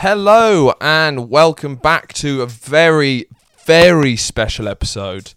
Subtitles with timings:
[0.00, 3.26] Hello and welcome back to a very,
[3.64, 5.32] very special episode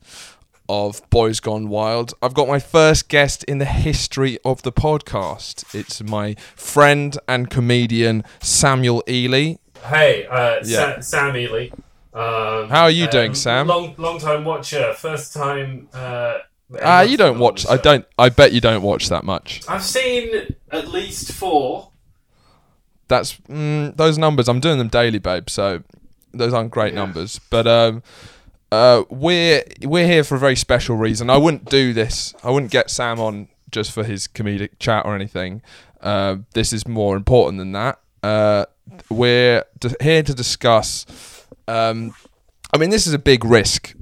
[0.70, 2.14] of Boys Gone Wild.
[2.22, 5.74] I've got my first guest in the history of the podcast.
[5.74, 9.56] It's my friend and comedian Samuel Ely.
[9.84, 11.02] Hey, uh, Yeah.
[11.02, 11.70] Sa- Sam Ely.
[12.14, 13.66] Um, How are you um, doing, Sam?
[13.66, 14.94] Long, long time watcher.
[14.94, 15.90] First time.
[15.92, 16.38] Uh,
[16.82, 17.68] Ah, you don't watch.
[17.68, 18.06] I don't.
[18.18, 19.62] I bet you don't watch that much.
[19.68, 21.91] I've seen at least four.
[23.12, 24.48] That's mm, those numbers.
[24.48, 25.50] I'm doing them daily, babe.
[25.50, 25.84] So
[26.34, 27.00] those aren't great Yeah.
[27.02, 27.40] numbers.
[27.50, 28.04] But um,
[28.72, 31.30] uh, we're we're here for a very special reason.
[31.30, 32.34] I wouldn't do this.
[32.44, 35.62] I wouldn't get Sam on just for his comedic chat or anything.
[36.02, 38.00] Uh, this is more important than that.
[38.24, 38.66] Uh,
[39.10, 41.06] we're d- here to discuss.
[41.68, 42.14] Um,
[42.74, 43.94] I mean, this is a big risk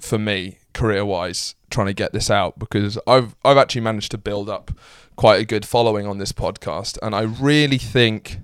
[0.00, 4.18] for me career wise trying to get this out because I've I've actually managed to
[4.18, 4.70] build up
[5.16, 8.38] quite a good following on this podcast and I really think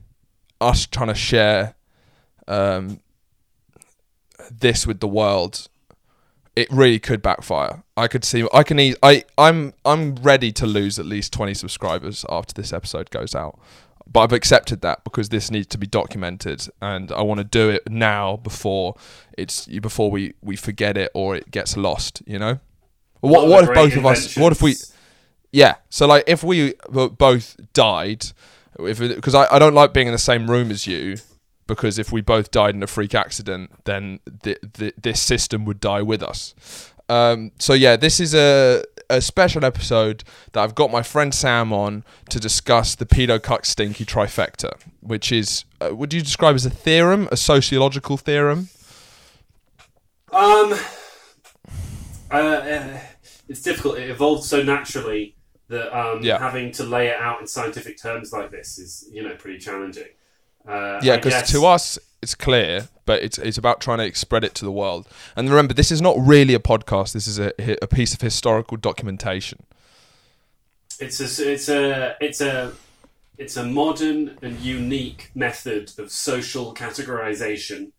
[0.60, 1.74] us trying to share
[2.46, 3.00] um,
[4.50, 5.68] this with the world
[6.56, 7.82] it really could backfire.
[7.96, 11.54] I could see I can eas I I'm I'm ready to lose at least 20
[11.54, 13.58] subscribers after this episode goes out.
[14.06, 17.70] But I've accepted that because this needs to be documented and I want to do
[17.70, 18.94] it now before
[19.36, 22.60] it's before we we forget it or it gets lost, you know?
[23.20, 24.76] What what if both of us what if we
[25.50, 25.76] yeah.
[25.88, 28.26] So like if we both died,
[28.80, 31.16] if because I, I don't like being in the same room as you
[31.66, 35.80] because if we both died in a freak accident, then th- th- this system would
[35.80, 36.54] die with us.
[37.08, 41.72] Um, so yeah, this is a a special episode that I've got my friend Sam
[41.72, 46.64] on to discuss the pedo cuck stinky trifecta, which is uh, would you describe as
[46.64, 48.68] a theorem, a sociological theorem?
[50.32, 50.74] Um,
[52.30, 52.98] uh, uh,
[53.48, 53.98] it's difficult.
[53.98, 55.36] It evolved so naturally
[55.68, 56.38] that um, Yeah.
[56.38, 60.08] having to lay it out in scientific terms like this is, you know, pretty challenging.
[60.66, 64.44] Uh, Yeah, because guess- to us it's clear, but it's it's about trying to spread
[64.44, 65.06] it to the world.
[65.36, 67.12] And remember, this is not really a podcast.
[67.12, 67.52] This is a
[67.82, 69.64] a piece of historical documentation.
[71.00, 72.72] It's a it's a it's a
[73.36, 77.90] it's a modern and unique method of social categorization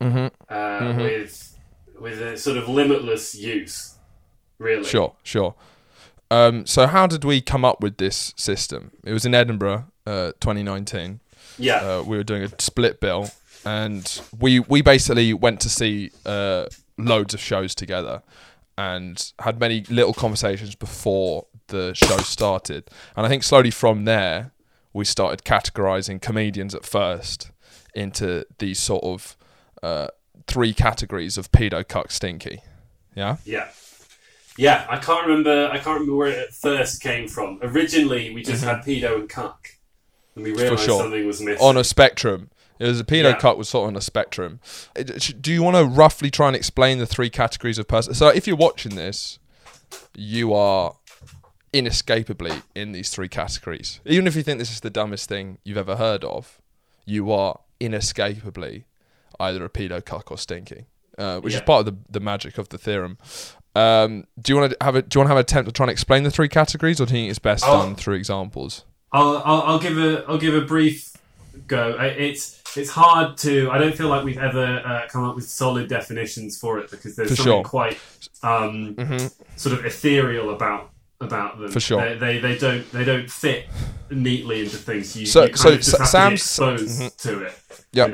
[0.00, 0.26] Mm-hmm.
[0.52, 1.56] uh, with
[1.98, 3.94] with a sort of limitless use.
[4.58, 5.54] Really, Sure, sure.
[6.30, 8.90] Um, so how did we come up with this system?
[9.04, 11.20] It was in Edinburgh, uh, 2019.
[11.58, 13.30] Yeah, Uh, we were doing a split bill,
[13.64, 16.66] and we we basically went to see uh,
[16.98, 18.22] loads of shows together,
[18.76, 22.90] and had many little conversations before the show started.
[23.16, 24.52] And I think slowly from there,
[24.92, 27.50] we started categorizing comedians at first
[27.94, 29.36] into these sort of
[29.82, 30.08] uh,
[30.46, 32.60] three categories of pedo, cuck, stinky.
[33.14, 33.38] Yeah.
[33.46, 33.68] yeah,
[34.58, 34.86] yeah.
[34.88, 35.68] I can't remember.
[35.70, 37.58] I can't remember where it first came from.
[37.62, 39.68] Originally, we just had pedo and cuck,
[40.34, 40.84] and we realized Mm-hmm.
[40.86, 41.00] sure.
[41.02, 41.64] something was missing.
[41.66, 42.50] on a spectrum.
[42.78, 43.38] It was a pedo Yeah.
[43.38, 44.60] cut was sort of on a spectrum.
[45.40, 48.12] Do you want to roughly try and explain the three categories of person?
[48.12, 49.38] So if you're watching this,
[50.14, 50.94] you are
[51.72, 54.00] inescapably in these three categories.
[54.04, 56.60] Even if you think this is the dumbest thing you've ever heard of,
[57.04, 58.84] you are inescapably
[59.38, 60.86] either a pedo cuck or stinky,
[61.18, 63.18] uh, which is part of the, the magic of the theorem.
[63.76, 65.72] Um, do you want to have a Do you want to have an attempt to
[65.72, 68.14] try and explain the three categories, or do you think it's best I'll- done through
[68.14, 68.84] examples?
[69.12, 71.12] I'll, I'll, I'll give a I'll give a brief
[71.66, 71.96] go.
[72.00, 73.70] It's it's hard to.
[73.70, 77.16] I don't feel like we've ever uh, come up with solid definitions for it because
[77.16, 77.64] there's For something sure.
[77.64, 77.98] quite
[78.42, 79.26] um, hmm
[79.56, 81.70] sort of ethereal about about them.
[81.70, 82.00] For sure.
[82.00, 83.66] they, they they don't they don't fit
[84.10, 85.16] neatly into things.
[85.16, 87.16] You, So- you so of just Sa- have to be Sam's- Mhm.
[87.18, 87.54] to it
[87.92, 88.10] Yep.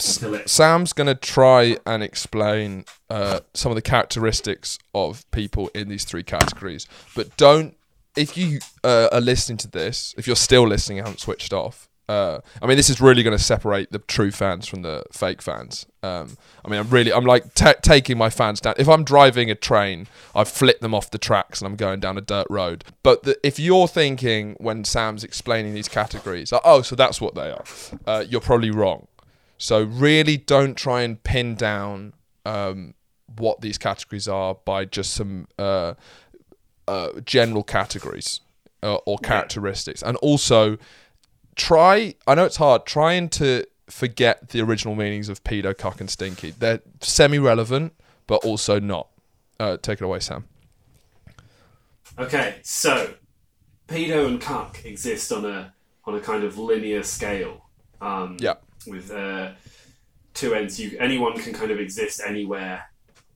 [0.00, 6.04] Sam's going to try and explain uh, some of the characteristics of people in these
[6.04, 6.86] three categories.
[7.14, 7.76] But don't,
[8.16, 11.88] if you uh, are listening to this, if you're still listening, and haven't switched off.
[12.08, 15.40] Uh, I mean, this is really going to separate the true fans from the fake
[15.40, 15.86] fans.
[16.02, 18.74] Um, I mean, I'm really, I'm like ta taking my fans down.
[18.78, 22.18] If I'm driving a train, I've flipped them off the tracks and I'm going down
[22.18, 22.82] a dirt road.
[23.04, 27.36] But the, if you're thinking when Sam's explaining these categories, like, oh, so that's what
[27.36, 27.64] they are,
[28.08, 29.06] uh, you're probably wrong.
[29.60, 32.14] So really, don't try and pin down
[32.46, 32.94] um,
[33.36, 35.94] what these categories are by just some uh,
[36.88, 38.40] uh, general categories
[38.82, 40.78] uh, or characteristics, and also
[41.56, 42.14] try.
[42.26, 42.86] I know it's hard.
[42.86, 46.54] Trying to forget the original meanings of pedo, cuck, and stinky.
[46.58, 47.92] They're semi-relevant,
[48.26, 49.08] but also not.
[49.58, 50.46] Uh, take it away, Sam.
[52.18, 53.12] Okay, so
[53.88, 55.74] pedo and cuck exist on a
[56.06, 57.66] on a kind of linear scale.
[58.00, 58.54] Um, Yeah.
[58.86, 59.52] With uh,
[60.34, 62.84] two ends, you anyone can kind of exist anywhere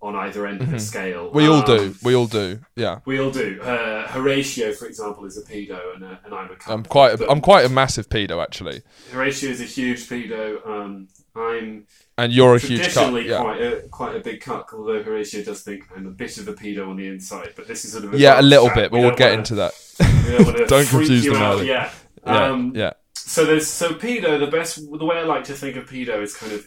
[0.00, 1.30] on either end of the scale.
[1.32, 1.94] We all Um, do.
[2.02, 2.60] We all do.
[2.76, 2.98] Yeah.
[3.06, 3.58] We all do.
[3.62, 6.68] Uh, Horatio, for example, is a pedo, and, a, and I'm a cuck.
[6.68, 7.14] I'm quite.
[7.14, 8.82] A, But I'm quite a massive pedo actually,
[9.12, 10.66] Horatio is a huge pedo.
[10.66, 11.86] Um, I'm
[12.16, 13.28] and you're a huge traditionally.
[13.28, 13.38] Yeah.
[13.40, 16.52] quite a quite a big cuck, although Horatio does think I'm a bit of a
[16.52, 17.54] pedo on the inside.
[17.56, 18.76] But this is sort of Yeah, a little chat.
[18.76, 19.72] bit, but We we'll get wanna- into that.
[19.98, 21.68] don't wanna Don't freak confuse you them out, early.
[21.68, 21.90] Yeah.
[22.26, 22.44] Yeah.
[22.44, 22.92] Um, yeah.
[23.26, 24.38] So there's so pedo.
[24.38, 26.66] The best the way I like to think of pedo is kind of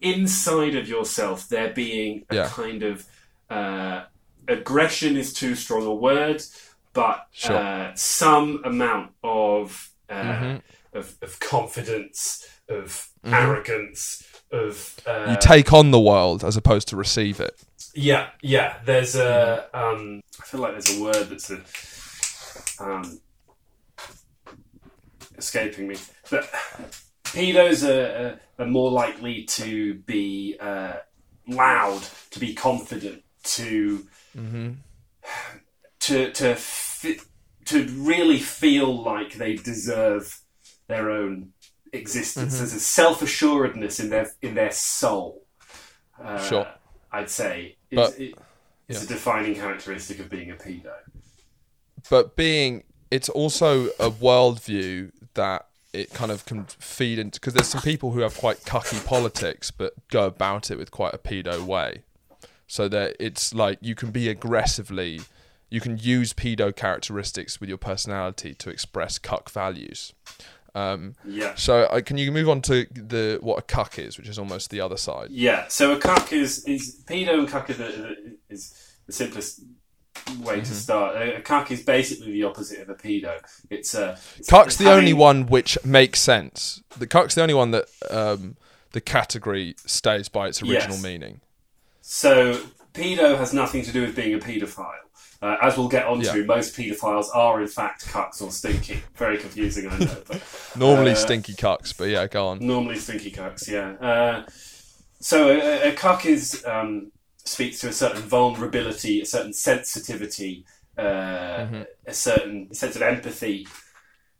[0.00, 1.48] inside of yourself.
[1.48, 2.48] There being a Yeah.
[2.48, 3.06] kind of
[3.50, 4.04] uh,
[4.48, 6.42] aggression is too strong a word,
[6.92, 7.56] but Sure.
[7.56, 10.62] uh, some amount of, uh, Mhm.
[10.92, 13.32] of of confidence, of Mhm.
[13.32, 17.54] arrogance, of uh, You take on the world as opposed to receive it.
[17.94, 18.78] yeah, yeah.
[18.84, 19.68] There's a.
[19.74, 21.60] Um, I feel like there's a word that's a,
[22.78, 23.20] um,
[25.38, 25.96] escaping me.
[26.30, 26.50] But
[27.24, 30.94] pedos are, are, are more likely to be uh,
[31.48, 34.72] loud, to be confident, to Mm-hmm.
[36.00, 37.20] to to fi-
[37.66, 40.40] to really feel like they deserve
[40.88, 41.52] their own
[41.92, 42.58] existence.
[42.58, 45.46] There's a self assuredness in their in their soul.
[46.20, 46.66] Uh, Sure.
[47.12, 48.34] I'd say is, But- it,
[48.88, 49.04] is yeah.
[49.04, 50.92] a defining characteristic of being a pedo.
[52.10, 52.82] But being,
[53.14, 58.10] it's also a worldview that it kind of can feed into because there's some people
[58.10, 62.02] who have quite cucky politics, but go about it with quite a pedo way.
[62.66, 65.20] So that it's like you can be aggressively,
[65.70, 70.12] you can use pedo characteristics with your personality to express cuck values.
[70.74, 71.54] Um, Yeah.
[71.54, 74.70] so uh, can you move on to the what a cuck is, which is almost
[74.70, 75.28] the other side?
[75.30, 78.74] Yeah, so a cuck is is pedo and cuck is the, is
[79.06, 79.60] the simplest
[80.40, 80.60] way Mm-hmm.
[80.64, 81.16] to start.
[81.16, 83.40] A, a cuck is basically the opposite of a pedo.
[83.70, 86.82] It's a it's Cuck's the only one which makes sense.
[86.98, 88.56] The cuck's the only one that um,
[88.92, 91.02] the category stays by its original Yes.
[91.02, 91.40] meaning.
[92.00, 92.60] So
[92.92, 94.92] pedo has nothing to do with being a paedophile.
[95.42, 96.44] Uh, as we'll get onto, Yeah.
[96.46, 99.02] most paedophiles are in fact cucks or stinky.
[99.16, 100.42] Very confusing, I know, but
[100.76, 102.64] Normally Uh, stinky cucks, but yeah, go on.
[102.66, 103.68] normally stinky cucks.
[103.68, 103.90] Yeah.
[104.06, 104.46] Uh,
[105.20, 107.10] so a, a cuck is um,
[107.44, 110.64] speaks to a certain vulnerability, a certain sensitivity,
[110.96, 111.86] uh, Mhm.
[112.06, 113.66] a certain sense of empathy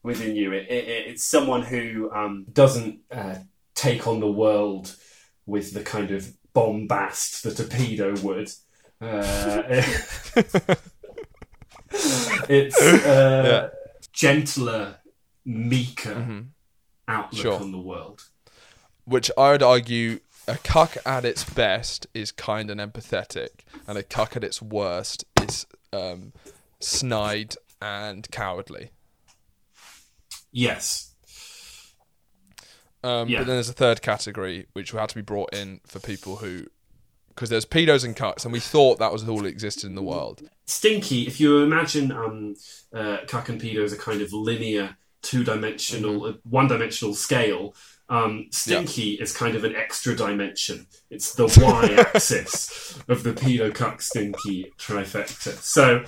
[0.03, 0.53] within you.
[0.53, 3.37] It, it, it's someone who um, doesn't uh,
[3.75, 4.97] take on the world
[5.47, 8.51] with the kind of bombast that a pedo would.
[9.01, 9.83] Uh,
[12.49, 13.71] it's uh,
[14.13, 14.97] gentler,
[15.45, 16.47] meeker Mhm.
[17.09, 17.61] outlook Sure.
[17.61, 18.23] on the world.
[19.05, 24.03] Which I would argue a cuck at its best is kind and empathetic, and a
[24.03, 26.33] cuck at its worst is um,
[26.81, 28.91] snide and cowardly.
[30.53, 31.15] Yes.
[33.03, 33.39] Um, Yeah.
[33.39, 36.67] But then there's a third category which have to be brought in for people who,
[37.29, 40.03] because there's pedos and cucks, and we thought that was all that existed in the
[40.03, 40.49] world.
[40.67, 42.55] Stinky, if you imagine um,
[42.95, 47.75] uh, cuck and pedo as a kind of linear, two dimensional, uh, one dimensional scale,
[48.09, 50.87] um, Stinky is kind of an extra dimension.
[51.11, 55.53] It's the y axis of the pedo cuck stinky trifecta.
[55.61, 56.05] So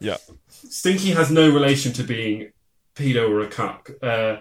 [0.00, 0.18] Yeah.
[0.48, 2.52] Stinky has no relation to being
[2.94, 3.90] pedo or a cuck.
[4.02, 4.38] Uh,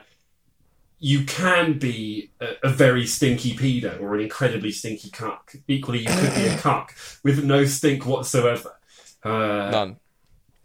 [1.00, 5.54] you can be a, a very stinky pedo or an incredibly stinky cuck.
[5.68, 8.78] Equally, you could be a cuck with no stink whatsoever.
[9.24, 9.98] Uh, None.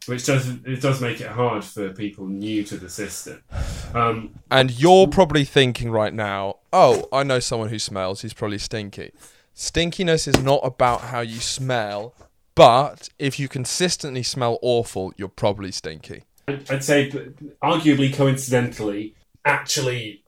[0.06, 3.42] Which does it does make it hard for people new to the system.
[3.94, 8.23] Um, And you're probably thinking right now, oh, I know someone who smells.
[8.23, 9.12] He's probably stinky.
[9.54, 12.14] Stinkiness is not about how you smell,
[12.54, 16.25] but if you consistently smell awful, you're probably stinky.
[16.49, 17.11] I'd I'd say,
[17.62, 20.25] arguably coincidentally, actually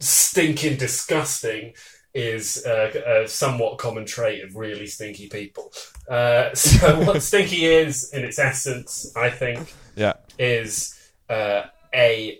[0.00, 1.74] stinking disgusting
[2.14, 5.72] is uh, a somewhat common trait of really stinky people.
[6.08, 10.14] Uh, so what stinky is, in its essence, I think, Yeah.
[10.38, 10.94] is
[11.28, 11.62] uh,
[11.94, 12.38] a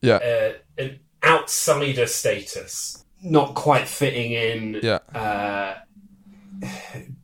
[0.00, 0.16] Yeah.
[0.16, 4.80] uh, an outsider status, not quite fitting in.
[4.82, 4.98] Yeah.
[5.14, 5.74] Uh,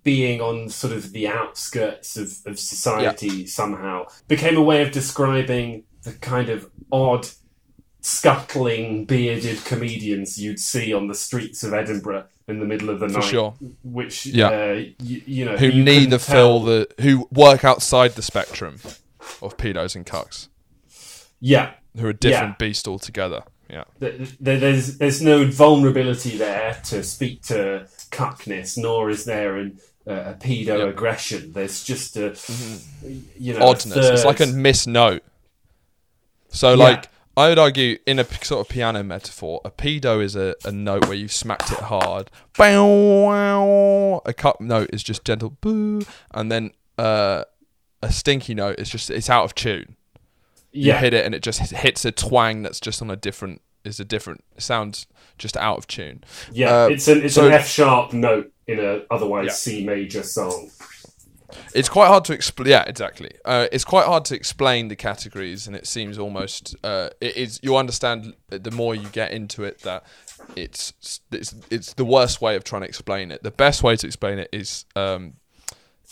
[0.04, 5.82] being on sort of the outskirts of, of society somehow became a way of describing
[6.02, 7.26] the kind of odd,
[8.04, 13.08] scuttling, bearded comedians you'd see on the streets of Edinburgh in the middle of the
[13.08, 13.24] For night.
[13.24, 13.54] sure.
[13.82, 14.48] Which, Yeah.
[14.48, 18.78] uh, y- you know, Who you neither fill the who work outside the spectrum
[19.40, 20.48] of pedos and cucks,
[21.40, 23.42] Yeah, who are a different beast altogether.
[23.70, 23.84] Yeah.
[23.98, 29.78] th- th- there's there's no vulnerability there to speak to cuckness, nor is there an,
[30.06, 30.84] uh, a pedo Yeah.
[30.88, 31.52] aggression.
[31.54, 32.36] There's just a
[33.40, 33.96] you know Oddness.
[33.96, 35.20] It's like a third- misnote.
[36.50, 36.84] So Yeah.
[36.84, 40.70] like I would argue, in a sort of piano metaphor, a pedo is a, a
[40.70, 42.30] note where you've smacked it hard.
[42.56, 42.86] Bow,
[43.26, 44.22] wow.
[44.24, 47.44] A cup note is just gentle boo, and then uh,
[48.02, 49.96] a stinky note is just it's out of tune.
[50.72, 53.60] You Yeah, hit it and it just hits a twang that's just on a different
[53.84, 55.06] is a different sounds
[55.38, 56.24] just out of tune.
[56.52, 56.84] yeah.
[56.84, 59.52] Uh, it's an it's so- an F sharp note in a otherwise Yeah.
[59.52, 60.70] C major song.
[61.74, 62.68] It's quite hard to explain.
[62.68, 63.32] Yeah, exactly.
[63.44, 67.58] Uh, it's quite hard to explain the categories, and it seems almost uh, it is.
[67.62, 70.04] You understand the more you get into it that
[70.56, 70.92] it's
[71.32, 73.42] it's it's the worst way of trying to explain it.
[73.42, 75.34] The best way to explain it is um,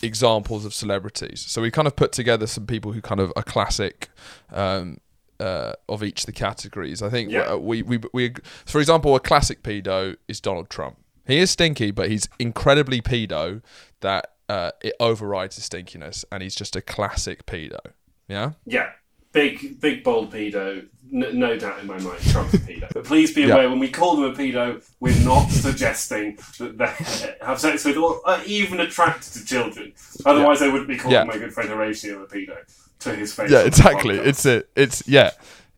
[0.01, 1.39] examples of celebrities.
[1.47, 4.09] So we kind of put together some people who kind of are classic.
[4.51, 4.97] Um,
[5.39, 7.53] uh, of each of the categories, I think Yeah.
[7.53, 8.33] uh, we, we we
[8.65, 10.97] for example, a classic pedo is Donald Trump.
[11.25, 13.61] He is stinky, but he's incredibly pedo
[14.01, 17.79] that uh, it overrides his stinkiness, and he's just a classic pedo.
[18.27, 18.89] Yeah, Yeah,
[19.31, 20.87] big, big, bold pedo.
[21.13, 22.87] N- no doubt in my mind, Trump's a pedo.
[22.93, 23.53] But please be Yeah.
[23.55, 27.97] aware, when we call them a pedo, we're not suggesting that they have sex with
[27.97, 29.93] or are even attracted to children.
[30.25, 31.23] Otherwise, they wouldn't be calling Yeah.
[31.25, 32.57] my good friend Horatio a pedo
[32.99, 33.51] to his face.
[33.51, 34.17] yeah, exactly.
[34.17, 35.31] It's a, it's yeah,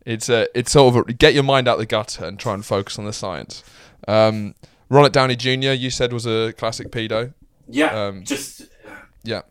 [0.06, 2.64] it's a, it's sort of a, get your mind out the gutter and try and
[2.64, 3.62] focus on the science.
[4.08, 4.54] Um,
[4.88, 5.72] Ronald Downey Jr.
[5.72, 7.34] You said was a classic pedo.
[7.68, 8.62] Yeah, um, just
[9.24, 9.42] Yeah,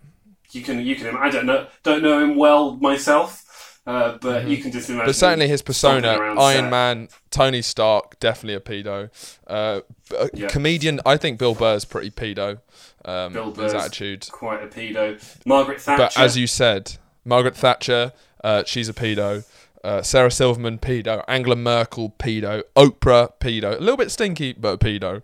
[0.51, 1.15] you can you can.
[1.15, 5.01] I don't know don't know him well myself, uh, but you can just imagine.
[5.01, 5.07] Mm-hmm.
[5.09, 6.69] but certainly his persona, Iron set.
[6.71, 9.09] Man, Tony Stark, definitely a pedo.
[9.47, 9.81] Uh,
[10.17, 10.47] a Yeah.
[10.47, 12.59] comedian, I think Bill Burr's pretty pedo.
[13.03, 14.27] Um, Bill his Burr's attitude.
[14.31, 15.19] quite a pedo.
[15.45, 16.03] Margaret Thatcher.
[16.03, 19.43] But as you said, Margaret Thatcher, uh, she's a pedo.
[19.83, 21.23] Uh, Sarah Silverman, pedo.
[21.27, 22.63] Angela Merkel, pedo.
[22.75, 23.75] Oprah, pedo.
[23.75, 25.21] A little bit stinky, but a pedo.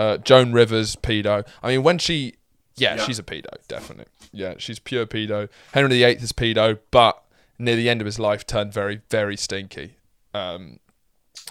[0.00, 1.46] Uh, Joan Rivers, pedo.
[1.62, 2.34] I mean, when she,
[2.76, 3.04] yeah, Yeah.
[3.04, 4.06] she's a pedo, definitely.
[4.32, 5.48] Yeah, she's pure pedo.
[5.72, 7.22] Henry VIII is pedo, but
[7.58, 9.96] near the end of his life turned very, very stinky.
[10.32, 10.78] Um,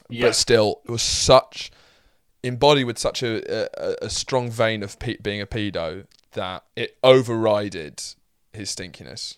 [0.10, 1.70] yeah, but still, it was such
[2.42, 3.34] embodied with such a,
[3.84, 8.16] a, a strong vein of pe- being a pedo that it overrided
[8.54, 9.38] his stinkiness.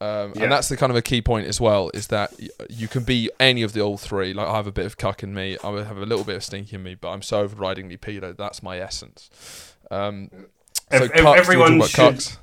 [0.00, 0.44] Um, Yeah.
[0.44, 2.32] And that's the kind of a key point as well is that
[2.68, 4.34] you can be any of the all three.
[4.34, 6.44] Like I have a bit of cuck in me, I have a little bit of
[6.44, 8.36] stinky in me, but I'm so overridingly pedo.
[8.36, 9.74] That's my essence.
[9.90, 10.30] Um,
[10.90, 12.36] so ev- cucks, do everyone should- cucks?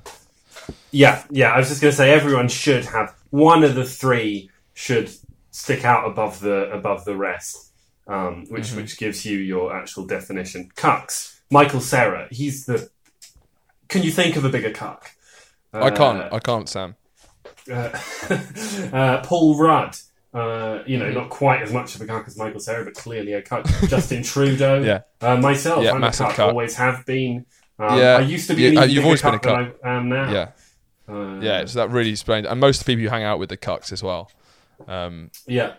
[0.92, 1.52] Yeah, yeah.
[1.52, 5.12] I was just going to say everyone should have one of the three should
[5.52, 7.72] stick out above the above the rest,
[8.08, 8.78] um, which Mm-hmm.
[8.78, 10.70] which gives you your actual definition.
[10.76, 11.40] Cucks.
[11.52, 12.28] Michael Cera.
[12.32, 12.90] He's the.
[13.90, 15.12] Can you think of a bigger cuck?
[15.74, 16.32] I can't.
[16.32, 16.96] I can't, Sam.
[17.72, 17.90] Uh,
[18.94, 19.96] uh, Paul Rudd.
[20.34, 23.34] Uh, you know, not quite as much of a cuck as Michael Cera, but clearly
[23.34, 23.66] a cuck.
[23.88, 24.82] Justin Trudeau.
[24.82, 25.02] Yeah.
[25.22, 26.36] Uh, myself, Yeah, I'm a massive cuck.
[26.38, 26.50] cuck.
[26.50, 27.46] Always have been.
[27.78, 28.16] Um, Yeah.
[28.18, 29.96] I used to be Yeah, an uh, you've bigger always been a cuck than I
[29.98, 30.32] am now.
[30.32, 30.50] Yeah.
[31.08, 32.48] Uh, Yeah, so that really explains.
[32.48, 34.32] And most of the people you hang out with are cucks as well.
[34.88, 35.74] Um, Yeah,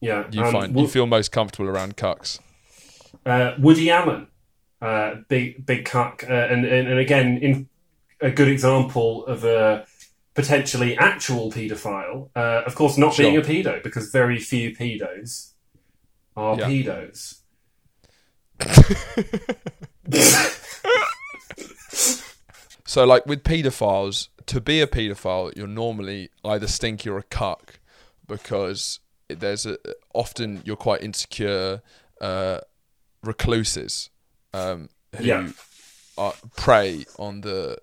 [0.00, 0.26] yeah.
[0.30, 2.38] you Um, find Wo- you feel most comfortable around cucks.
[3.26, 4.28] uh, Woody Allen,
[4.80, 7.68] uh, big big cuck, uh, and, and and again, in
[8.20, 9.86] a good example of a
[10.38, 12.28] potentially actual paedophile.
[12.36, 15.54] Uh, of course, not being a pedo because very few pedos
[16.36, 16.68] are Yeah.
[16.68, 17.40] pedos.
[22.86, 27.80] So, like with paedophiles, to be a paedophile, you're normally either stinky or a cuck
[28.26, 29.76] because there's a
[30.14, 31.82] often you're quite insecure
[32.22, 32.60] uh,
[33.22, 34.08] recluses
[34.54, 35.50] um, who Yeah.
[36.16, 37.76] are, prey on the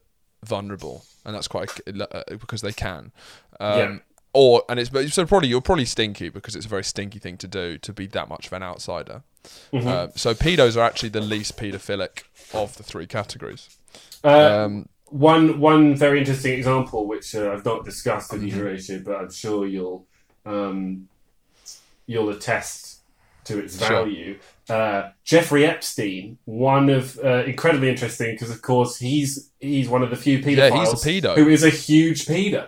[0.44, 3.12] vulnerable, and that's quite uh, because they can.
[3.60, 3.98] Um, Yeah.
[4.38, 7.38] Or and it's but so probably you're probably stinky because it's a very stinky thing
[7.38, 9.24] to do to be that much of an outsider.
[9.72, 9.88] Mm-hmm.
[9.88, 13.70] Uh, so pedos are actually the least pedophilic of the three categories.
[14.26, 18.58] Uh, Um, One one very interesting example, which uh, I've not discussed with Mm-hmm.
[18.58, 20.06] you, Horatio, but I'm sure you'll
[20.46, 21.08] um,
[22.06, 23.04] you'll attest
[23.46, 24.06] to its Sure.
[24.70, 30.10] Uh, Jeffrey Epstein, one of uh, incredibly interesting because, of course, he's he's one of
[30.10, 31.36] the few pedophiles Yeah, he's a pedo.
[31.36, 32.68] who is a huge pedo.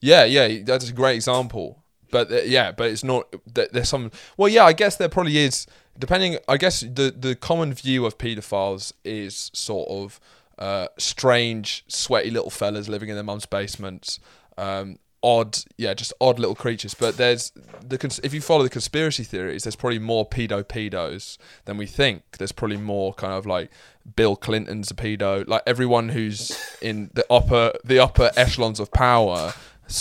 [0.00, 1.82] Yeah, yeah, that's a great example.
[2.10, 3.34] But uh, yeah, but it's not.
[3.46, 4.10] There's some.
[4.36, 5.66] Well, yeah, I guess there probably is.
[5.98, 10.20] Depending, I guess the the common view of paedophiles is sort of
[10.58, 14.20] uh, strange, sweaty little fellas living in their mum's basements.
[14.58, 16.94] Um, odd, yeah, just odd little creatures.
[16.94, 17.52] But there's
[17.86, 21.86] the cons- if you follow the conspiracy theories, there's probably more pedo pedos than we
[21.86, 22.22] think.
[22.38, 23.70] There's probably more kind of like
[24.16, 25.46] Bill Clinton's a pedo.
[25.46, 29.54] Like everyone who's in the upper the upper echelons of power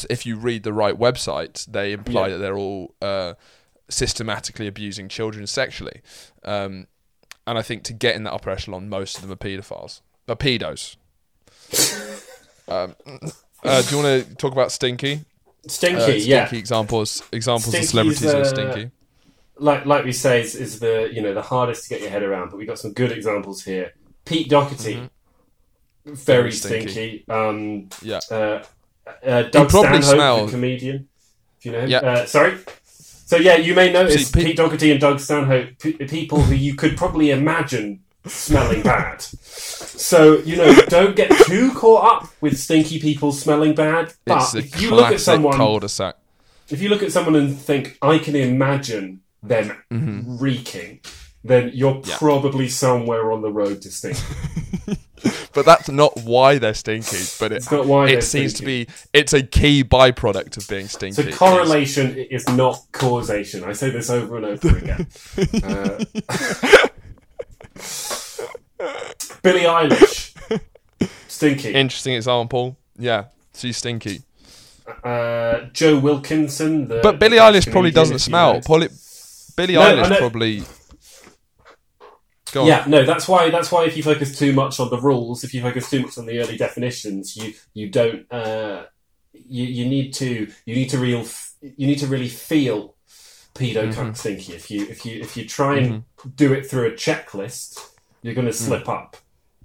[0.10, 2.34] if you read the right websites, they imply Yeah.
[2.34, 3.34] that they're all uh,
[3.90, 6.02] systematically abusing children sexually.
[6.44, 6.88] Um,
[7.46, 10.02] and I think to get in that upper echelon, most of them are paedophiles.
[10.30, 10.96] Are pedos.
[12.68, 12.96] um,
[13.64, 15.22] uh, do you want to talk about Stinky?
[15.68, 16.46] Stinky, uh, yeah.
[16.46, 18.92] stinky examples examples Stinky's, of celebrities that are uh, stinky.
[19.58, 22.24] Like like we say, is, is the you know the hardest to get your head
[22.24, 22.50] around.
[22.50, 23.94] But we got some good examples here.
[24.26, 25.10] Pete Doherty, very,
[26.08, 26.14] Mm-hmm.
[26.16, 26.88] Very stinky.
[26.92, 27.26] stinky.
[27.30, 28.20] Um, Yeah.
[28.32, 28.64] uh,
[29.24, 31.08] uh, Doug Stanhope, smelled- the comedian.
[31.60, 31.90] If you know him.
[31.90, 32.00] Yeah.
[32.00, 32.58] Uh, sorry.
[32.84, 36.56] So yeah, you may notice See, Pete- Pete Doherty and Doug Stanhope, p- people who
[36.56, 39.22] you could probably imagine smelling bad.
[39.22, 44.14] So you know, don't get too caught up with stinky people smelling bad.
[44.26, 46.16] But if you look at someone, cul-de-sac.
[46.70, 49.76] if you look at someone and think, I can imagine them
[50.40, 51.02] reeking,
[51.44, 52.10] then you're Mm-hmm.
[52.10, 52.18] Yeah.
[52.18, 54.18] probably somewhere on the road to stink.
[55.54, 57.18] But that's not why they're stinky.
[57.38, 58.88] But it, not why it seems to be.
[59.14, 61.30] It's a key byproduct of being stinky.
[61.30, 63.64] So correlation is not causation.
[63.66, 65.08] I say this over and over again.
[65.64, 66.88] Uh,
[69.44, 70.36] Billie Eilish,
[71.28, 71.74] stinky.
[71.74, 72.78] Interesting example.
[72.98, 74.22] Yeah, she's stinky.
[75.04, 78.62] Uh, Joe Wilkinson, the But Billie the Eilish probably doesn't smell.
[78.62, 80.64] Billie No, Eilish probably.
[82.54, 83.50] Yeah, no, that's why.
[83.50, 86.18] That's why if you focus too much on the rules, if you focus too much
[86.18, 88.30] on the early definitions, you you don't.
[88.32, 88.86] Uh,
[89.34, 91.26] you you need to you need to real
[91.62, 92.96] you need to really feel
[93.54, 94.00] pedo Mm-hmm.
[94.02, 94.54] cunt stinky.
[94.54, 96.04] If you if you if you try and
[96.36, 97.80] do it through a checklist,
[98.22, 99.18] you're going to slip up.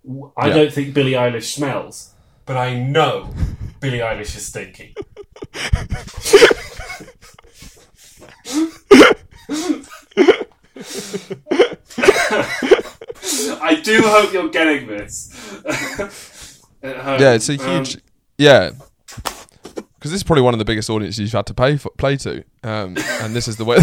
[0.04, 0.48] W- I Mm.
[0.48, 0.54] Yeah.
[0.54, 2.12] don't think Billie Eilish smells,
[2.46, 3.34] but I know
[3.80, 4.94] Billie Eilish is stinky.
[12.48, 15.32] I do hope you're getting this.
[16.82, 17.98] Yeah, it's a Um, huge.
[18.38, 18.70] yeah.
[19.06, 22.16] Because this is probably one of the biggest audiences you've had to pay for, play
[22.18, 23.78] to, um, and this is the way.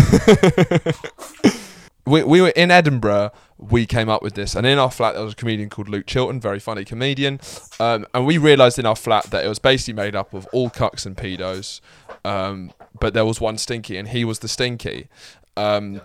[2.05, 3.31] we, we were in Edinburgh.
[3.57, 6.05] We came up with this, and in our flat there was a comedian called Luke
[6.05, 7.39] Chilton, very funny comedian,
[7.79, 10.69] um, and we realised in our flat that it was basically made up of all
[10.69, 11.79] cucks and pedos,
[12.25, 15.07] um, but there was one stinky, and he was the stinky.
[15.55, 16.01] Um,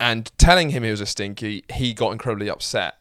[0.00, 2.96] and telling him he was a stinky, he got incredibly upset,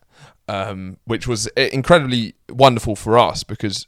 [0.48, 3.88] um, which was incredibly wonderful for us because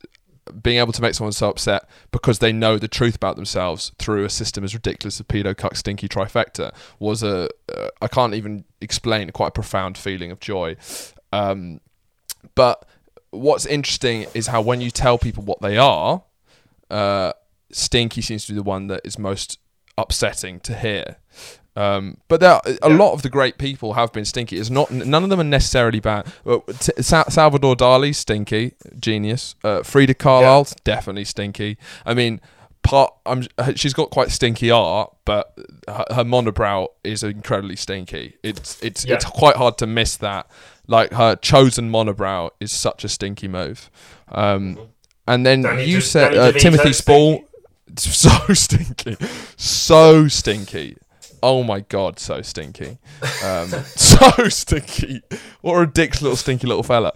[0.61, 4.25] being able to make someone so upset because they know the truth about themselves through
[4.25, 8.65] a system as ridiculous as pedo, cuck, stinky trifecta was a uh, I can't even
[8.81, 10.77] explain quite a profound feeling of joy.
[11.31, 11.81] Um,
[12.53, 12.87] but
[13.31, 16.23] what's interesting is how when you tell people what they are,
[16.89, 17.33] uh,
[17.71, 19.59] stinky seems to be the one that is most
[19.97, 21.17] upsetting to hear.
[21.75, 24.57] Um, but there, are, a lot of the great people have been stinky.
[24.57, 26.25] It's not none of them are necessarily bad.
[26.45, 29.55] Uh, T- Sa- Salvador Dali, stinky, genius.
[29.63, 31.77] Uh, Frida Kahlo, definitely stinky.
[32.05, 32.39] I mean,
[32.81, 35.53] part I'm, she's got quite stinky art, but
[35.87, 38.37] her, her monobrow is incredibly stinky.
[38.43, 39.15] It's it's Yeah.
[39.15, 40.49] it's quite hard to miss that.
[40.87, 43.89] Like her chosen monobrow is such a stinky move.
[44.29, 44.79] Um,
[45.27, 47.43] and then Danny you said uh, Timothy Spall,
[47.97, 49.17] so stinky,
[49.57, 50.95] so stinky.
[51.47, 52.97] Oh my god, so stinky,
[53.43, 55.21] um, so stinky.
[55.61, 57.13] What a ridiculous little stinky little fella.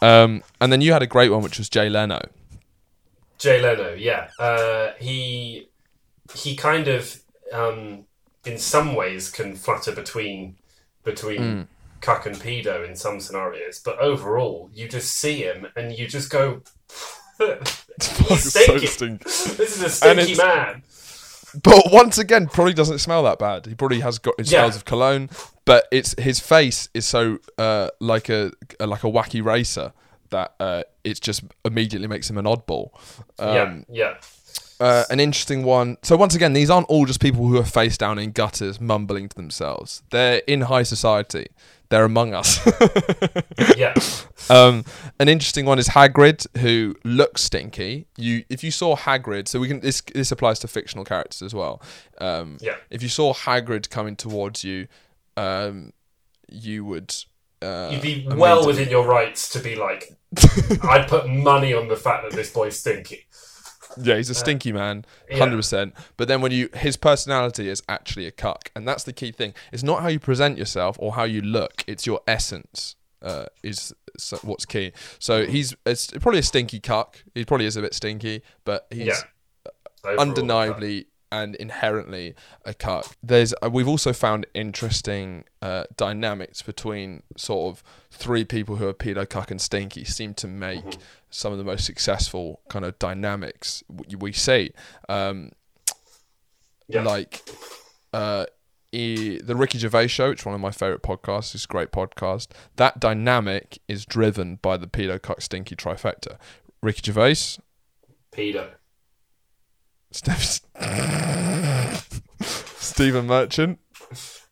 [0.00, 2.20] Um, and then you had a great one, which was Jay Leno.
[3.38, 5.68] Jay Leno, yeah, uh, he
[6.34, 7.20] he kind of
[7.52, 8.04] um,
[8.44, 10.54] in some ways can flutter between
[11.02, 11.66] between Mm.
[12.00, 16.30] cuck and pedo in some scenarios, but overall, you just see him and you just
[16.30, 16.62] go,
[17.38, 18.86] "He's so stinky.
[18.86, 19.24] stinky.
[19.24, 20.82] This is a stinky man."
[21.62, 23.66] But once again, probably doesn't smell that bad.
[23.66, 24.60] He probably has got it Yeah.
[24.60, 25.30] smells of cologne,
[25.64, 29.92] but it's his face is so uh, like a, a like a wacky racer
[30.30, 32.90] that uh, it just immediately makes him an oddball.
[33.38, 34.14] Um, yeah,
[34.80, 34.84] yeah.
[34.84, 35.96] uh, an interesting one.
[36.02, 39.28] So once again, these aren't all just people who are face down in gutters, mumbling
[39.28, 40.02] to themselves.
[40.10, 41.46] They're in high society.
[41.90, 42.60] They're among us.
[43.76, 43.94] Yeah,
[44.50, 44.84] um,
[45.18, 48.06] an interesting one is Hagrid, who looks stinky.
[48.16, 49.80] You, if you saw Hagrid, so we can.
[49.80, 51.82] This this applies to fictional characters as well.
[52.20, 52.76] Um, Yeah.
[52.90, 54.86] If you saw Hagrid coming towards you,
[55.36, 55.92] um,
[56.48, 57.14] you would.
[57.62, 60.12] Uh, you'd be well within your rights to be like,
[60.82, 63.26] I'd put money on the fact that this boy's stinky.
[64.00, 65.38] Yeah, he's a stinky man, yeah.
[65.38, 65.94] hundred percent.
[66.16, 69.54] But then when you, his personality is actually a cuck, and that's the key thing.
[69.72, 72.96] It's not how you present yourself or how you look; it's your essence.
[73.22, 73.92] Uh, is
[74.42, 74.92] what's key.
[75.18, 77.24] So he's it's probably a stinky cuck.
[77.34, 79.14] He probably is a bit stinky, but he's Yeah.
[80.18, 81.06] Undeniably
[81.42, 83.16] and inherently a cuck.
[83.22, 88.94] There's uh, we've also found interesting uh, dynamics between sort of three people who are
[88.94, 91.00] pedo, cuck, and stinky seem to make Mm-hmm.
[91.30, 93.82] some of the most successful kind of dynamics
[94.18, 94.70] we see.
[95.08, 95.50] Um,
[96.88, 97.02] Yeah.
[97.02, 97.42] Like
[98.12, 98.44] uh,
[98.92, 101.54] the Ricky Gervais show, which is one of my favorite podcasts.
[101.54, 102.48] It's a great podcast.
[102.76, 106.36] That dynamic is driven by the pedo, cuck, stinky trifecta.
[106.82, 107.58] Ricky Gervais,
[108.30, 108.64] pedo.
[110.12, 110.60] Steph-
[112.40, 113.78] Stephen Merchant.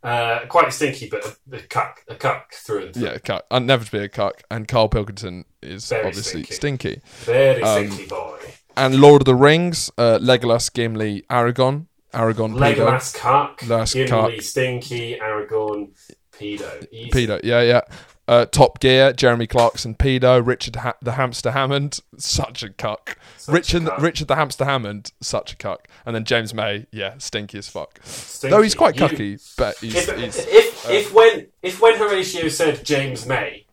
[0.03, 3.05] Uh, quite stinky, but a, a cuck, a cuck through and through.
[3.05, 3.47] Yeah, cuck.
[3.53, 4.43] I'd never to be a cuck.
[4.51, 6.55] And Carl Pilkington is Very obviously stinky.
[6.97, 7.01] stinky.
[7.25, 8.39] Very Um, stinky boy.
[8.77, 11.87] And Lord of the Rings, uh, Legolas, Gimli, Aragorn.
[12.13, 12.75] Aragorn, pedo.
[12.87, 14.43] Legolas cuck, Legolas Gimli cuck.
[14.43, 15.91] stinky, Aragorn
[16.33, 16.87] pedo.
[16.91, 17.11] Easy.
[17.11, 17.81] Pedo, yeah, yeah.
[18.33, 20.45] Uh, Top Gear, Jeremy Clarkson, pedo.
[20.47, 23.19] Richard ha- the Hamster Hammond, such a cuck.
[23.37, 24.01] Such a Richard, cuck.
[24.01, 25.87] Richard the Hamster Hammond, such a cuck.
[26.07, 28.01] And then James May, yeah, stinky as fuck.
[28.05, 28.51] Stinky.
[28.57, 31.97] Though he's quite You- cucky, but he's, If, he's if, uh, if when if when
[31.99, 33.67] Horatio said James May,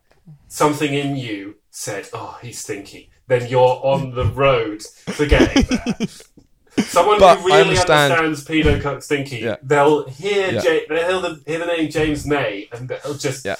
[0.48, 4.80] something in you said, "Oh, he's stinky," then you're on the road
[5.16, 5.96] to getting there.
[6.84, 9.56] Someone But who really understand- understands pedo cuck stinky, Yeah.
[9.62, 10.62] they'll hear Yeah.
[10.62, 13.56] Ja- they'll hear the, hear the name James May, and they'll just Yeah.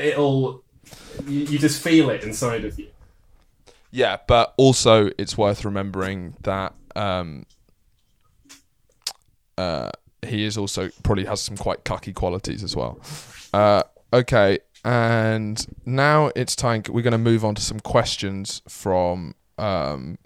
[0.00, 0.64] It'll
[1.26, 2.88] you, you just feel it inside of you.
[3.90, 7.44] Yeah, but also it's worth remembering that um,
[9.58, 9.90] uh,
[10.22, 13.00] he is also probably has some quite cucky qualities as well.
[13.52, 13.82] Uh,
[14.12, 16.82] okay, and now it's time.
[16.88, 20.18] We're going to move on to some questions from um,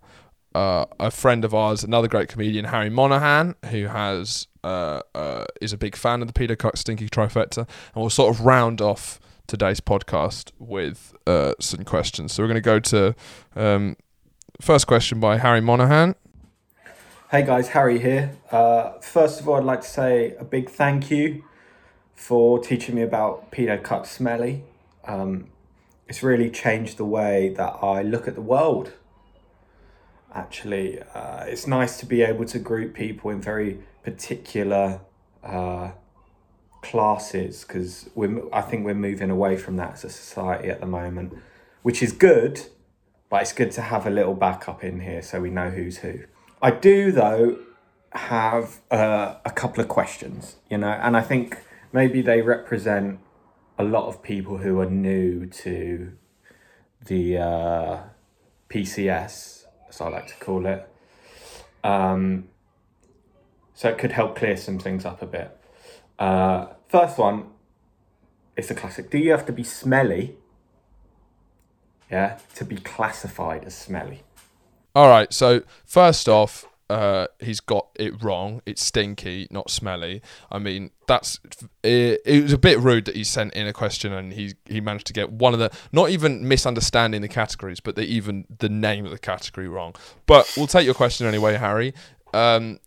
[0.55, 5.73] uh, a friend of ours, another great comedian, Harry Monahan, who has uh, uh, is
[5.73, 9.19] a big fan of the Peter Cox Stinky Trifecta, and we'll sort of round off
[9.47, 12.33] today's podcast with uh, some questions.
[12.33, 13.15] So we're going to go to
[13.57, 13.97] um,
[14.61, 16.15] first question by Harry Monahan.
[17.31, 18.37] Hey guys, Harry here.
[18.51, 21.45] Uh, first of all, I'd like to say a big thank you
[22.15, 24.63] for teaching me about Peter cut smelly.
[25.05, 25.49] Um,
[26.09, 28.93] it's really changed the way that I look at the world.
[30.33, 35.01] Actually, uh, it's nice to be able to group people in very particular
[35.43, 35.91] uh,
[36.85, 40.87] classes because we're I think we're moving away from that as a society at the
[40.87, 41.37] moment,
[41.83, 42.61] which is good.
[43.31, 46.21] But it's good to have a little backup in here so we know who's who.
[46.63, 47.59] I do though
[48.13, 51.59] have uh, a couple of questions, you know, and I think
[51.93, 53.19] maybe they represent
[53.77, 56.13] a lot of people who are new to
[57.05, 57.99] the uh,
[58.69, 60.89] PCS, as I like to call it.
[61.83, 62.49] Um,
[63.75, 65.59] so it could help clear some things up a bit.
[66.19, 67.47] Uh, first one,
[68.57, 69.11] it's a classic.
[69.11, 70.37] Do you have to be smelly?
[72.11, 74.23] Yeah, to be classified as smelly.
[74.95, 75.33] All right.
[75.33, 78.61] So first off, uh, he's got it wrong.
[78.67, 80.23] It's stinky, not smelly.
[80.53, 81.41] I mean, that's
[81.83, 84.81] it, it was a bit rude that he sent in a question and he he
[84.81, 88.69] managed to get one of the not even misunderstanding the categories, but the, even the
[88.69, 89.95] name of the category wrong.
[90.27, 91.95] But we'll take your question anyway, Harry.
[92.33, 92.79] Um,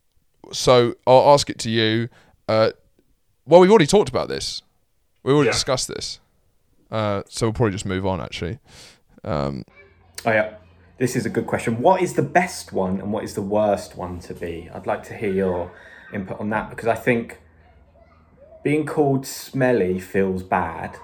[0.53, 2.09] so I'll ask it to you.
[2.47, 2.71] Uh,
[3.47, 4.61] well, we've already talked about this.
[5.23, 5.53] We already Yeah.
[5.53, 6.19] discussed this.
[6.91, 8.21] Uh, so we'll probably just move on.
[8.21, 8.59] Actually,
[9.23, 9.63] um,
[10.25, 10.55] Oh yeah,
[10.97, 11.81] this is a good question.
[11.81, 14.69] What is the best one and what is the worst one to be?
[14.73, 15.71] I'd like to hear your
[16.13, 17.39] input on that because I think
[18.63, 20.97] being called smelly feels bad.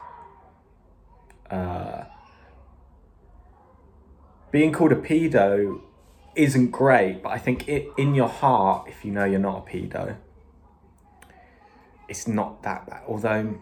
[1.51, 2.05] Uh,
[4.51, 5.81] being called a pedo
[6.35, 9.69] isn't great, but I think it in your heart, if you know you're not a
[9.71, 10.15] pedo,
[12.13, 13.01] it's not that bad.
[13.07, 13.59] Although,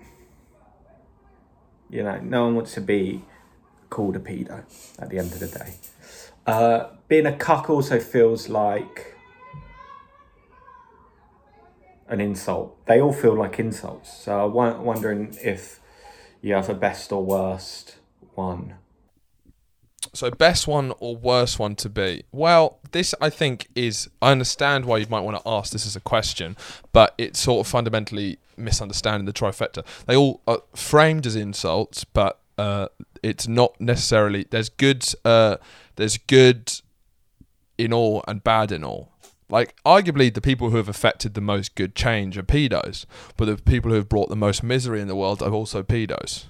[1.89, 3.23] you know, no one wants to be
[3.89, 4.65] called a pedo
[4.99, 5.75] at the end of the day.
[6.45, 9.15] Uh, being a cuck also feels like
[12.09, 12.85] an insult.
[12.87, 14.11] They all feel like insults.
[14.11, 15.79] So I'm wondering if
[16.41, 17.95] you have a best or worst
[18.35, 18.73] one.
[20.13, 22.23] So best one or worst one to be?
[22.31, 25.95] Well, this I think is I understand why you might want to ask this as
[25.95, 26.57] a question,
[26.91, 29.85] but it's sort of fundamentally misunderstanding the trifecta.
[30.07, 32.87] They all are framed as insults, but uh,
[33.23, 34.45] it's not necessarily.
[34.49, 35.05] There's good.
[35.23, 35.57] Uh,
[35.95, 36.71] there's good
[37.77, 39.11] in all and bad in all.
[39.49, 43.05] Like arguably, the people who have affected the most good change are pedos,
[43.37, 46.45] but the people who have brought the most misery in the world are also pedos.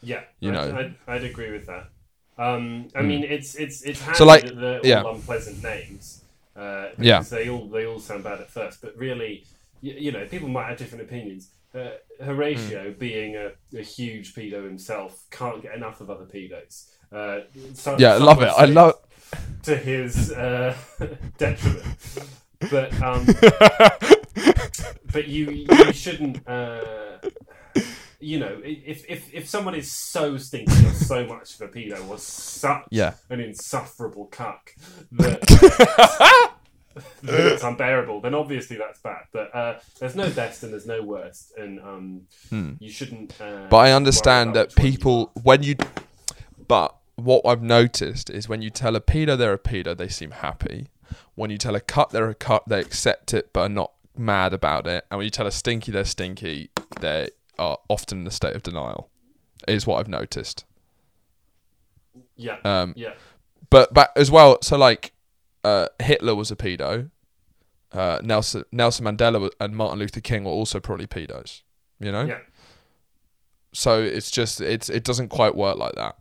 [0.00, 0.78] Yeah, You I'd, know.
[0.78, 1.90] I'd, I'd agree with that.
[2.38, 5.02] Um, I mean, it's it's it's handy So, like, that they're yeah.
[5.02, 6.22] all unpleasant names.
[6.56, 7.20] Uh, Yeah.
[7.22, 9.44] they all they all sound bad at first, but really,
[9.80, 11.50] you, you know, people might have different opinions.
[11.74, 11.90] Uh,
[12.24, 12.98] Horatio, Hmm.
[12.98, 16.86] being a, a huge pedo himself, can't get enough of other pedos.
[17.12, 17.40] Uh,
[17.74, 18.48] so, Yeah, I love it.
[18.56, 18.94] I love.
[19.64, 20.74] to his uh,
[21.38, 21.84] detriment.
[22.70, 23.26] But um,
[25.12, 26.38] but you you shouldn't.
[28.20, 32.08] You know, if, if if someone is so stinky or so much of a pedo
[32.08, 33.14] or such Yeah.
[33.30, 34.74] an insufferable cuck
[35.12, 35.40] that,
[37.22, 39.22] that it's unbearable, then obviously that's bad.
[39.32, 42.22] But uh, there's no best and there's no worst, and um,
[42.80, 43.40] you shouldn't.
[43.40, 43.68] Uh, Hmm.
[43.68, 45.76] But I understand that one you people, when you,
[46.66, 50.32] but what I've noticed is when you tell a pedo they're a pedo, they seem
[50.32, 50.88] happy.
[51.36, 54.52] When you tell a cut they're a cut, they accept it but are not mad
[54.52, 55.04] about it.
[55.10, 57.28] And when you tell a stinky they're stinky, they
[57.58, 59.10] are often in a state of denial.
[59.66, 60.64] Is what I've noticed.
[62.36, 62.58] Yeah.
[62.64, 63.14] Um, yeah.
[63.70, 65.12] but but as well, so like
[65.64, 67.10] uh, Hitler was a pedo.
[67.92, 71.62] Uh, Nelson Nelson Mandela and Martin Luther King were also probably pedos.
[71.98, 72.24] You know.
[72.24, 72.38] Yeah.
[73.72, 76.16] So it's just it's it doesn't quite work like that.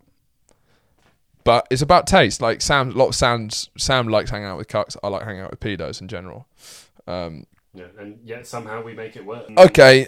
[1.43, 2.41] But it's about taste.
[2.41, 4.97] Like Sam, a lot of Sam's Sam likes hanging out with cucks.
[5.04, 6.47] I like hanging out with pedos in general.
[7.08, 7.86] Um, Yeah.
[8.00, 9.45] And yet somehow we make it work.
[9.58, 10.08] okay,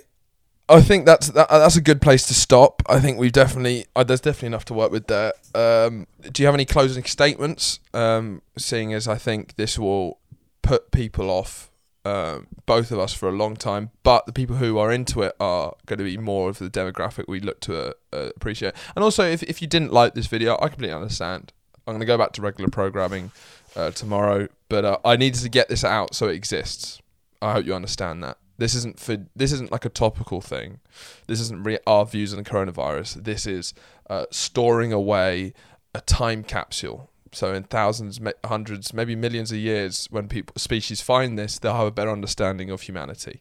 [0.70, 2.84] I think that's that, that's a good place to stop.
[2.88, 5.34] I think we've definitely uh, there's definitely enough to work with there.
[5.56, 7.80] Um, do you have any closing statements?
[7.94, 10.20] Um, seeing as I think this will
[10.62, 11.72] put people off,
[12.06, 15.36] um, both of us for a long time, but the people who are into it
[15.40, 18.76] are going to be more of the demographic we look to uh, uh, appreciate.
[18.96, 21.52] And also, if if you didn't like this video, I completely understand.
[21.88, 23.32] I'm going to go back to regular programming
[23.76, 27.02] uh, tomorrow, but uh, I needed to get this out so it exists.
[27.42, 28.38] I hope you understand that.
[28.60, 30.80] This isn't for this isn't like a topical thing.
[31.28, 33.24] This isn't re- our views on the coronavirus.
[33.24, 33.74] This is
[34.10, 35.54] uh, storing away
[35.96, 37.10] a time capsule.
[37.32, 41.76] So in thousands, ma- hundreds, maybe millions of years, when people species find this, they'll
[41.76, 43.40] have a better understanding of humanity.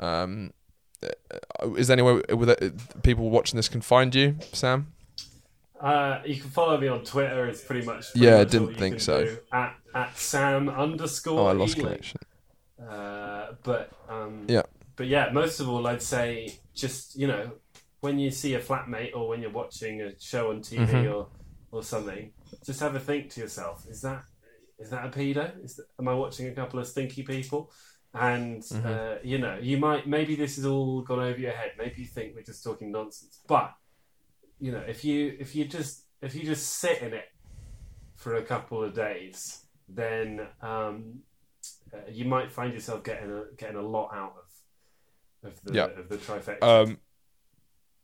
[0.00, 0.52] Um,
[1.02, 4.92] uh, is there any way with people watching this can find you, Sam?
[5.78, 7.46] Uh, you can follow me on Twitter.
[7.46, 8.12] It's pretty much.
[8.12, 9.24] pretty Yeah, I didn't think so.
[9.26, 9.38] do.
[9.52, 11.40] At at Sam underscore.
[11.40, 12.20] Oh, I lost connection.
[12.80, 14.62] Uh, but um, Yeah.
[14.96, 17.52] But yeah, most of all, I'd say just you know
[18.00, 21.14] when you see a flatmate or when you're watching a show on TV Mhm.
[21.14, 21.28] or
[21.72, 22.32] or something,
[22.64, 24.22] just have a think to yourself: is that
[24.78, 25.64] is that a pedo?
[25.64, 27.72] Is that, am I watching a couple of stinky people?
[28.12, 28.86] And Mhm.
[28.86, 31.72] uh, you know, you might maybe this has all gone over your head.
[31.78, 33.72] Maybe you think we're just talking nonsense, but
[34.60, 37.28] you know, if you if you just if you just sit in it
[38.14, 41.22] for a couple of days, then um,
[42.10, 44.34] you might find yourself getting a getting a lot out
[45.42, 45.84] of of the Yeah.
[45.86, 46.62] of the trifecta.
[46.62, 46.98] Um,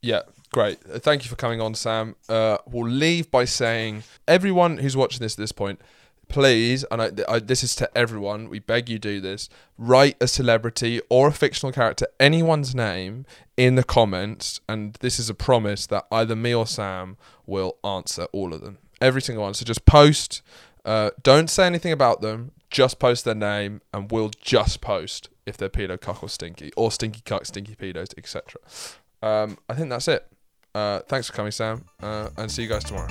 [0.03, 0.23] yeah,
[0.53, 0.81] great.
[0.81, 2.17] Thank you for coming on, Sam.
[2.29, 5.81] Uh, we'll leave by saying everyone who's watching this at this point,
[6.29, 10.27] please, and I, I, this is to everyone, we beg you do this, write a
[10.27, 13.27] celebrity or a fictional character, anyone's name,
[13.59, 18.25] in the comments, and this is a promise that either me or Sam will answer
[18.33, 18.79] all of them.
[19.03, 19.55] Every single one.
[19.55, 20.41] So just post.
[20.85, 22.53] Uh, don't say anything about them.
[22.71, 26.93] Just post their name, and we'll just post if they're pedo, cuck, or stinky, or
[26.93, 28.61] stinky cuck, stinky pedos, etc.
[29.23, 30.27] Um, I think that's it.
[30.75, 33.09] Uh, thanks for coming, Sam, uh, and see you guys tomorrow.